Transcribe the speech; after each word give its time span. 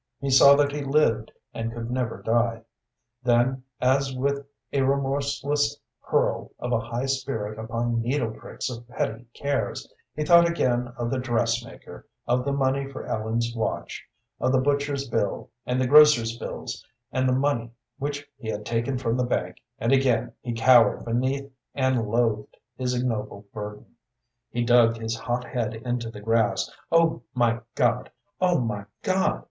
He 0.19 0.31
saw 0.31 0.55
that 0.55 0.71
he 0.71 0.81
lived 0.83 1.31
and 1.53 1.71
could 1.71 1.91
never 1.91 2.23
die. 2.23 2.61
Then, 3.21 3.61
as 3.79 4.15
with 4.15 4.47
a 4.73 4.81
remorseless 4.81 5.77
hurl 5.99 6.51
of 6.57 6.71
a 6.71 6.79
high 6.79 7.05
spirit 7.05 7.59
upon 7.59 8.01
needle 8.01 8.31
pricks 8.31 8.67
of 8.71 8.87
petty 8.89 9.27
cares, 9.35 9.87
he 10.15 10.23
thought 10.23 10.49
again 10.49 10.91
of 10.97 11.11
the 11.11 11.19
dressmaker, 11.19 12.07
of 12.25 12.43
the 12.45 12.51
money 12.51 12.91
for 12.91 13.05
Ellen's 13.05 13.53
watch, 13.55 14.03
of 14.39 14.51
the 14.53 14.57
butcher's 14.59 15.07
bill, 15.07 15.51
and 15.67 15.79
the 15.79 15.85
grocer's 15.85 16.35
bills, 16.35 16.83
and 17.11 17.29
the 17.29 17.33
money 17.33 17.69
which 17.99 18.25
he 18.37 18.49
had 18.49 18.65
taken 18.65 18.97
from 18.97 19.17
the 19.17 19.23
bank, 19.23 19.57
and 19.77 19.91
again 19.91 20.33
he 20.41 20.51
cowered 20.53 21.05
beneath 21.05 21.47
and 21.75 22.07
loathed 22.09 22.57
his 22.75 22.95
ignoble 22.95 23.45
burden. 23.53 23.85
He 24.49 24.63
dug 24.63 24.97
his 24.97 25.15
hot 25.15 25.43
head 25.43 25.75
into 25.75 26.09
the 26.09 26.21
grass. 26.21 26.71
"Oh, 26.91 27.21
my 27.35 27.61
God! 27.75 28.09
oh, 28.39 28.57
my 28.59 28.85
God!" 29.03 29.39